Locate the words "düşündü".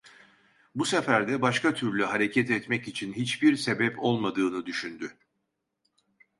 4.65-5.17